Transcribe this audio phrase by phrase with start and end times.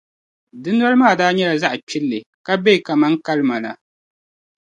[0.61, 3.71] Di noli maa daa nyɛla zaɣ’ kpilli, ka be kaman kalima la.